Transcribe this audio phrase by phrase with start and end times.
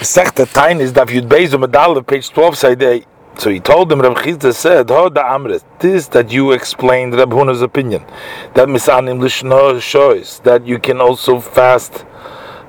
[0.00, 3.02] Sechta Tainis Daf Yud Beis um, Medal page 12 side A.
[3.38, 7.30] So he told him, Reb Chizda said, Ho da Amrit, this that you explained Reb
[7.30, 8.04] Huna's opinion,
[8.54, 12.04] that misanim lishno shows, that you can also fast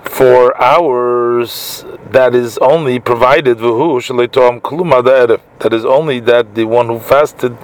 [0.04, 6.64] for hours that is only provided v'hu shaleitoam kluma da'erev, that is only that the
[6.64, 7.58] one who fasted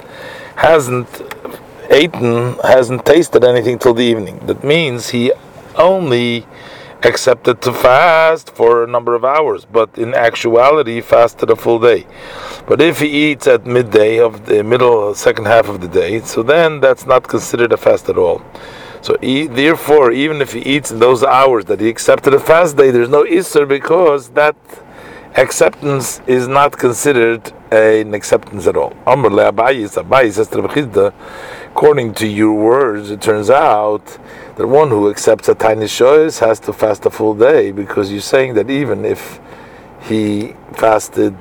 [0.56, 1.08] hasn't
[1.90, 4.38] eaten, hasn't tasted anything till the evening.
[4.46, 5.32] That means he
[5.74, 6.46] only
[7.04, 12.06] accepted to fast for a number of hours, but in actuality, fasted a full day.
[12.66, 16.42] But if he eats at midday of the middle, second half of the day, so
[16.42, 18.42] then that's not considered a fast at all.
[19.02, 22.78] So he, therefore, even if he eats in those hours that he accepted a fast
[22.78, 24.56] day, there's no Isser because that
[25.36, 28.94] acceptance is not considered an acceptance at all.
[31.66, 34.18] According to your words, it turns out
[34.56, 38.20] that one who accepts a tiny choice has to fast a full day because you're
[38.20, 39.40] saying that even if
[40.02, 41.34] he fasted,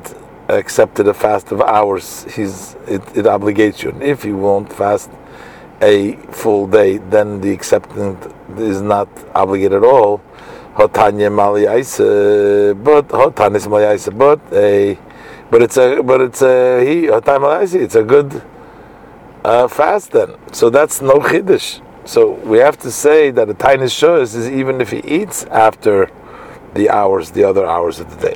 [0.47, 3.91] accepted a fast of hours, he's it, it obligates you.
[3.91, 5.11] And if he won't fast
[5.81, 10.21] a full day, then the acceptance is not obligated at all.
[10.75, 14.97] Hotanya maliaisa, but hotanis maliaisa, but a,
[15.51, 18.41] but it's a, but it's a he hotan It's a good
[19.45, 20.35] uh, fast then.
[20.51, 21.81] So that's no chiddush.
[22.05, 26.09] So we have to say that a tiny shows is even if he eats after
[26.73, 28.35] the hours, the other hours of the day.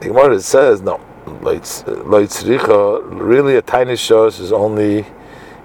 [0.00, 0.98] The Gemara says no.
[3.20, 5.04] Really, a tiny shows is only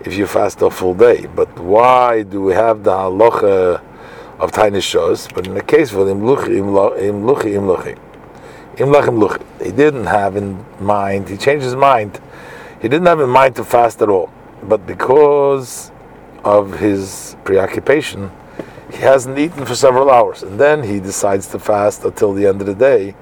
[0.02, 1.26] if you fast a full day.
[1.28, 3.82] But why do we have the halacha
[4.40, 5.28] of tiny shows?
[5.34, 7.98] But in the case of imluchi imluchi imluchi
[8.78, 11.30] imluchi, he didn't have in mind.
[11.30, 12.20] He changed his mind.
[12.82, 14.30] He didn't have in mind to fast at all.
[14.64, 15.92] But because
[16.44, 18.32] of his preoccupation,
[18.92, 22.62] he hasn't eaten for several hours, and then he decides to fast until the end
[22.62, 23.16] of the day.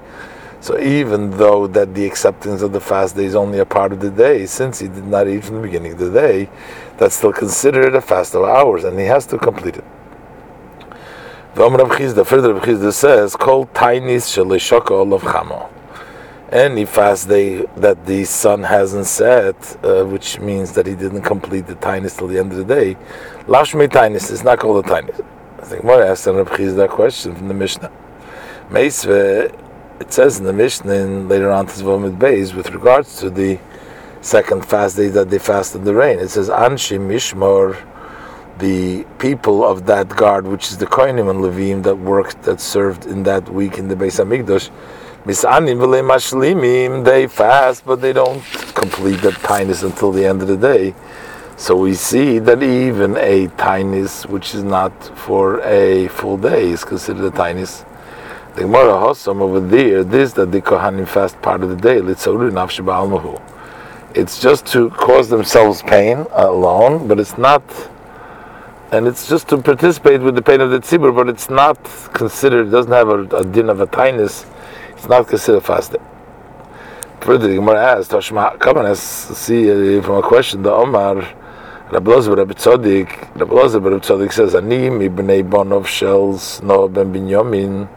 [0.60, 4.00] So even though that the acceptance of the fast day is only a part of
[4.00, 6.48] the day, since he did not eat from the beginning of the day,
[6.96, 9.84] that's still considered a fast of hours, and he has to complete it.
[11.54, 15.68] The further Rav Chizda says, "Kol tainis shalishaka olav chamo."
[16.50, 21.66] Any fast day that the sun hasn't set, uh, which means that he didn't complete
[21.66, 22.96] the tainis till the end of the day,
[23.46, 25.26] lashme tainis is not called a tainis.
[25.58, 27.92] I think more asked Rav Chizda that question from the Mishnah.
[28.70, 29.54] Meisve
[30.00, 33.58] it says in the Mishnah in later on Tizvomid Beis with regards to the
[34.20, 36.18] second fast day that they fasted the rain.
[36.18, 37.76] It says Anshi Mishmor,
[38.58, 43.06] the people of that guard, which is the Kohanim and Levim that worked, that served
[43.06, 44.70] in that week in the Beis Hamikdash.
[45.28, 45.34] They
[47.26, 48.42] fast, but they don't
[48.74, 50.94] complete that tinius until the end of the day.
[51.58, 56.82] So we see that even a tinius, which is not for a full day, is
[56.82, 57.84] considered a tinius.
[58.54, 61.98] The Gemara Hossam over there, this that the Kohanim fast part of the day,
[64.14, 67.62] it's just to cause themselves pain alone, but it's not,
[68.92, 71.76] and it's just to participate with the pain of the tzibur, but it's not
[72.14, 74.46] considered, it doesn't have a, a din of a tinus,
[74.98, 76.02] it's not considered fasting.
[77.20, 81.16] Further, the Gemara asks, Tashma, come and see uh, from a question, the Omar,
[81.90, 86.88] Rabbi Lozer Rabbi Tzodik, Rabbi Lozer Rabbi Tzodik says, Ani mi b'nei bonov shels no
[86.88, 87.88] ben binyamin,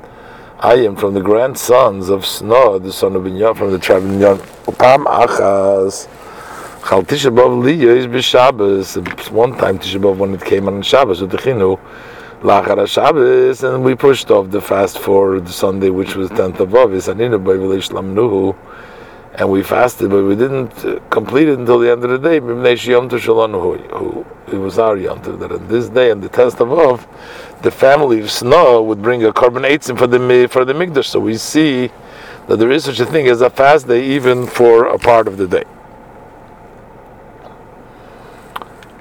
[0.63, 4.11] I am from the grandsons of Snow, the son of Binyan, from the tribe of
[4.11, 4.37] Binyan.
[4.65, 6.07] Upam achas.
[6.87, 9.31] Chal Tisha B'Av Liya is b'Shabbos.
[9.31, 11.79] One time Tisha when it came on Shabbos, with the Chinu,
[12.41, 16.73] Lachar Shabbos, and we pushed off the fast for the Sunday, which was 10th of
[16.73, 17.19] Avis, and
[19.49, 20.71] we fasted, but we didn't
[21.11, 22.37] complete it until the end of the day.
[22.37, 22.43] It
[24.57, 27.07] was our Yom that on this day, on the 10th of Av,
[27.61, 31.05] the family of Snow would bring a eitzim for the for the mikdash.
[31.05, 31.91] So we see
[32.47, 35.37] that there is such a thing as a fast day, even for a part of
[35.37, 35.65] the day.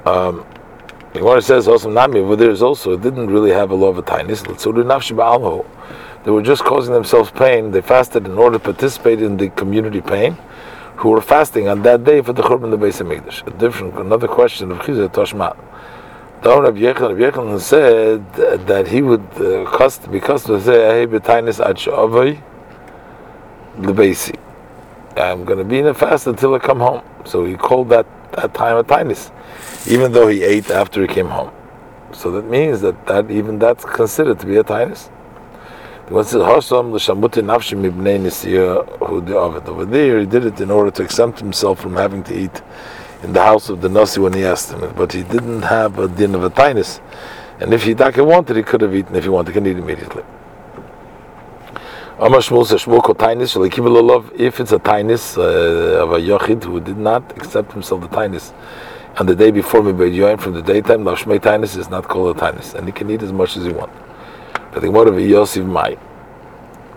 [0.04, 0.44] Um,
[1.12, 4.02] Gemara says also Nami, but there is also didn't really have a law of a
[4.02, 4.44] tainis.
[6.22, 7.72] They were just causing themselves pain.
[7.72, 10.38] They fasted in order to participate in the community pain.
[10.96, 13.46] Who were fasting on that day for the Churban the Beis Hamikdash.
[13.46, 15.56] A different, another question of Chizah Toshma.
[16.42, 18.32] The Rabbi Yechon, Rabbi Yechon said
[18.66, 22.42] that he would uh, cost, be custom to say, "Hey, betainis achavay
[23.78, 24.38] lebeisi."
[25.16, 27.02] I'm going to be in a fast until I come home.
[27.24, 29.30] So he called that that time a tainis,
[29.90, 31.52] even though he ate after he came home.
[32.12, 35.08] So that means that, that even that's considered to be a tainis.
[36.08, 36.38] What's it?
[36.38, 41.38] Hosam l'shamuti nafshi mibnei nisiya hu Over there, he did it in order to exempt
[41.38, 42.62] himself from having to eat
[43.22, 46.08] in the house of the Nasi when he asked him, but he didn't have a
[46.08, 47.00] din of a tinus.
[47.60, 49.14] And if he wanted, he could have eaten.
[49.14, 50.24] If he wanted, he can eat immediately.
[52.22, 54.30] Amar Shmuel says Shmuel called tainis love.
[54.38, 58.52] If it's a tainis uh, of a yochid who did not accept himself the tainis
[59.18, 62.38] on the day before me Mibay from the daytime, Lashmei tainis is not called a
[62.38, 63.96] tainis, and he can eat as much as he wants.
[64.52, 65.98] But the Gemara of Yosef might.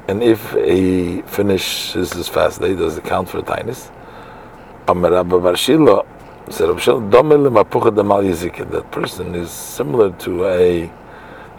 [0.09, 3.89] And if he finishes his fast day, does it count for a tainis?
[4.89, 6.05] Amar Abba Barshilo
[6.51, 6.67] said,
[8.71, 10.91] That person is similar to a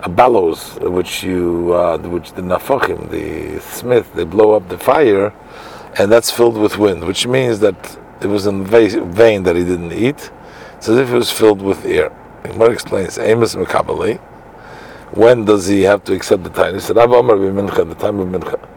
[0.00, 5.32] a bellows which you uh, which the nafachim, the smith, they blow up the fire,
[5.98, 9.92] and that's filled with wind, which means that it was in vain that he didn't
[9.92, 10.30] eat.
[10.76, 12.10] It's as if it was filled with air.
[12.42, 14.18] Gemara explains, Amos Mekabali.
[15.12, 16.74] When does he have to accept the time?
[16.74, 18.68] He said, Rabbi Omar Mincha, the time of Mincha.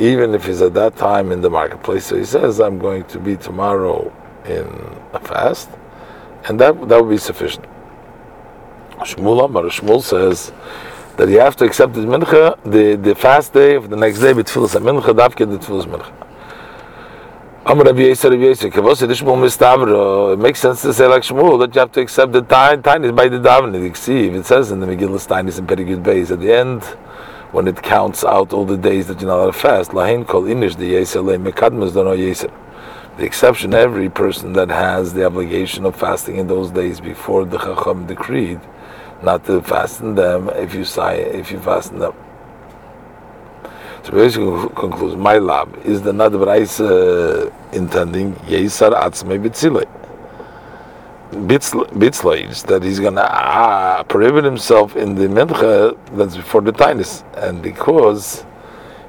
[0.00, 3.18] Even if he's at that time in the marketplace, so he says, I'm going to
[3.18, 4.12] be tomorrow
[4.44, 4.66] in
[5.12, 5.70] a fast,
[6.44, 7.64] and that that would be sufficient.
[9.00, 10.52] Shmuel Amar, Shmuel says
[11.16, 14.32] that you have to accept the mincha, the, the fast day of the next day,
[14.32, 16.12] b'tfilas mincha, davke the tfilas mincha.
[17.66, 21.74] Amar Rabbi Yisrael, Rabbi Yisrael, kavos mistavro, it makes sense to say like Shmuel, that
[21.74, 24.80] you have to accept the time, time is by the davening, see, it says in
[24.80, 26.82] the Megillah Tainis and Perigud Beis, at the end,
[27.52, 30.42] when it counts out all the days that you're not allowed to fast, lahin kol
[30.42, 32.52] inish the Yisrael, mekadmas don't know Yisrael
[33.16, 37.56] the exception every person that has the obligation of fasting in those days before the
[37.56, 38.60] Chacham decreed
[39.22, 42.14] not to fasten them if you say if you fasten them.
[44.04, 49.84] So basically concludes my lab is the not uh, intending Yesar Atzme Bitzile.
[51.32, 57.60] Bitzleis that he's gonna ah, prohibit himself in the mincha that's before the tainis, and
[57.60, 58.44] because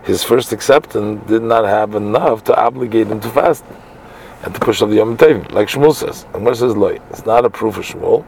[0.03, 3.63] his first acceptance did not have enough to obligate him to fast
[4.43, 6.25] and to push on the Yom Tov, like Shmuel says.
[6.33, 8.25] And says, "Loy, it's not a proof of Shmuel."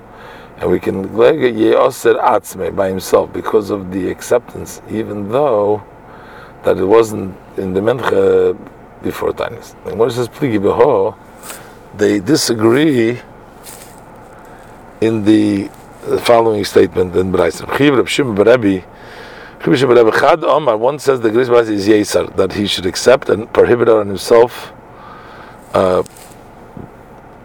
[0.60, 5.84] And we can yeoser atzme by himself because of the acceptance, even though
[6.64, 8.58] that it wasn't in the mincha
[9.02, 9.76] before Tainis.
[9.88, 11.18] And what says pligi beho,
[11.96, 13.22] they disagree
[15.02, 15.70] in the,
[16.24, 17.62] following statement in Brais.
[20.80, 24.72] One says the Gris is Yesar, that he should accept and prohibit on himself
[25.74, 26.04] uh,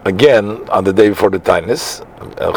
[0.05, 2.05] again on the day before the Tainis.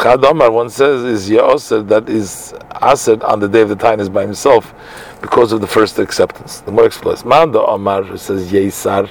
[0.03, 4.07] Chad Omar, one says, is Ya'oser, that is Asad on the day of the Tainis
[4.13, 4.73] by himself
[5.19, 6.61] because of the first acceptance.
[6.61, 7.25] The more explains.
[7.25, 9.09] Manda Omar says Yesar.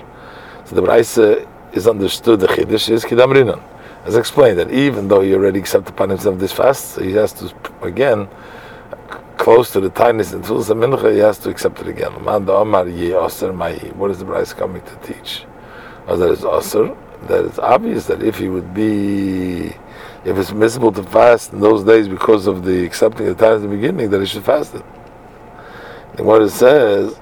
[0.64, 3.60] So the Braisa is understood, the Chiddush is Kidam Rinan.
[4.04, 7.52] As explained, that even though he already accepted upon himself this fast, he has to,
[7.82, 8.28] again,
[9.36, 12.12] close to the Tainis and Tzulas Mincha, he has to accept it again.
[12.24, 12.42] What
[14.10, 15.44] is the Braisa coming to teach?
[16.06, 16.96] Or that is Asr
[17.26, 19.66] that it's obvious that if he would be,
[20.24, 23.62] if it's permissible to fast in those days because of the accepting the time at
[23.62, 24.84] the beginning, that he should fast it.
[26.16, 27.18] And what it says,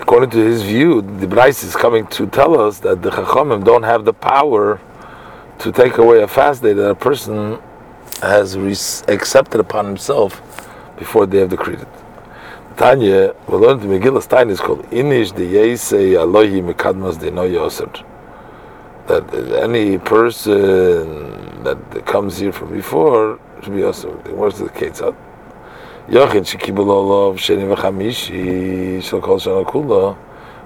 [0.00, 3.82] according to his view, the Bryce is coming to tell us that the Chachamim don't
[3.82, 4.80] have the power
[5.58, 7.58] to take away a fast day that a person
[8.22, 8.54] has
[9.08, 10.42] accepted upon himself
[10.96, 11.88] before they have decreed it.
[12.78, 17.42] Tanya, we learned the Megillah Tanya is called Inish de Yesei Alohi Mekadmas de No
[17.42, 18.04] Yoser.
[19.08, 24.12] That any person that comes here from before should be also.
[24.32, 25.16] Where's the Ketzat?
[26.06, 30.16] Yochin Shekibul Olav Sheni V'Chamishi Shal Kol Shana Kula.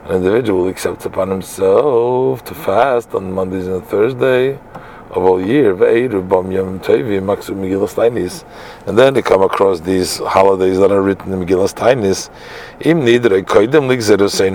[0.05, 4.59] An individual accepts upon himself to fast on Mondays and Thursday
[5.13, 5.83] of all year, and
[8.99, 12.31] then they come across these holidays that are written in Megillas Tainis.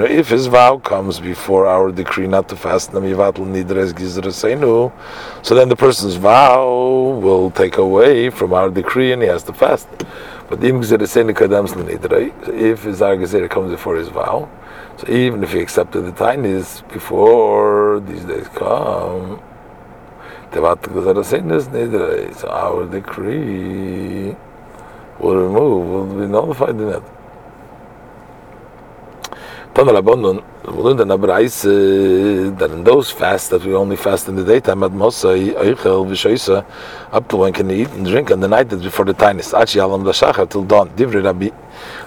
[0.10, 3.00] If his vow comes before our decree not to fast, so
[5.56, 9.88] then the person's vow will take away from our decree and he has to fast.
[10.50, 10.92] But if his
[13.02, 14.48] Argazera comes before his vow,
[14.98, 19.40] so even if he accepted the tainis before these days come,
[20.52, 22.34] Tevat Gzarasin Nidre.
[22.36, 24.36] So our decree
[25.20, 27.04] will remove, will be nullified in it.
[29.78, 31.00] Tana Rabbanon, we learned
[32.60, 36.66] that in those fasts that we only fast in the daytime at Mosai, Eichel, Vishoisa,
[37.12, 39.78] up to when can eat and drink on the night that before the tainis, Achi
[39.78, 40.90] Alam Lashachar till dawn.
[40.90, 41.50] Divri Rabbi.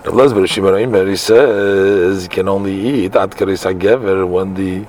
[0.04, 4.84] Rav Lesber Shimon eh, he says, you can only eat at Karisa Gever when the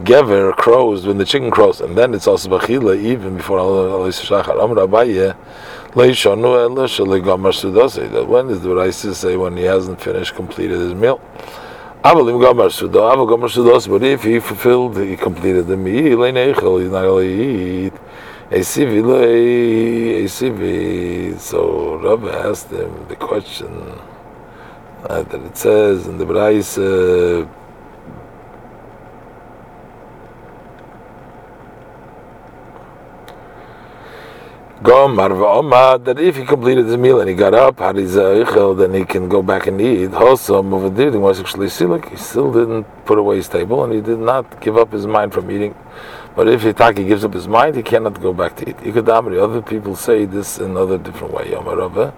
[0.00, 4.60] gever crows when the chicken crows, and then it's also bachila even before Alois Shachar.
[4.62, 5.36] Amr Abaye
[5.92, 8.10] leishanu ela shalegamar sudase.
[8.10, 11.20] That when is the Raisa say when he hasn't finished completed his meal?
[12.04, 13.88] Avalim gamar sudo, aval gamar sudos.
[13.88, 16.18] But if he fulfilled, he completed the meal.
[16.18, 17.92] Leineichel, he's not going to eat.
[18.50, 20.26] Esivi lei.
[21.38, 23.98] So Rabbi asked him the question.
[25.08, 26.78] uh, that it says in the Brais.
[34.82, 39.40] Gomar that if he completed his meal and he got up, then he can go
[39.42, 40.12] back and eat.
[40.12, 42.08] A dude was actually silik.
[42.10, 45.32] He still didn't put away his table and he did not give up his mind
[45.32, 45.74] from eating.
[46.34, 48.76] But if Hitaki gives up his mind, he cannot go back to eat.
[48.78, 49.40] Ikadamri.
[49.40, 51.50] Other people say this in other different way.
[51.50, 52.14] Yomar Rabba.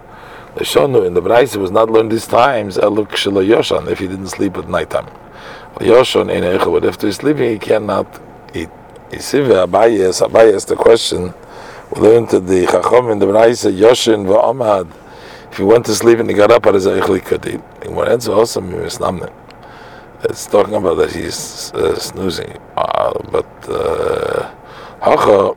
[0.55, 2.77] The Shonu in the Braisa was not learned these times.
[2.77, 5.07] Eluk Yoshan if he didn't sleep at night time.
[5.79, 8.07] Yoshan in But after he's sleeping, he cannot
[8.55, 8.69] eat.
[9.11, 11.33] Isiva Abaye asked the question
[11.97, 14.91] learned to the Chacham in the Braisa Yoshin va'amad.
[15.51, 17.61] If he went to sleep and he got up, at his eichli could eat.
[17.81, 19.31] It's also misnamne.
[20.23, 24.51] It's talking about that he's uh, snoozing, uh, but uh,
[25.01, 25.49] Hacha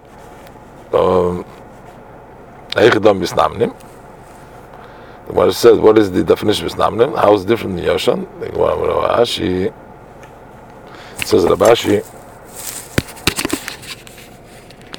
[0.93, 1.45] um,
[2.71, 3.75] Eichadam misnamnim.
[5.27, 7.19] The Gemara says, what is the definition of misnamnim?
[7.19, 8.41] How is it different than Yoshan?
[8.41, 9.73] The Gemara Rashi
[11.25, 12.05] says Rabashi.